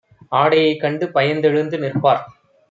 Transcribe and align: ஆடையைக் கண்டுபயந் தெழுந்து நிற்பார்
ஆடையைக் 0.31 0.81
கண்டுபயந் 0.81 1.43
தெழுந்து 1.43 1.77
நிற்பார் 1.77 2.23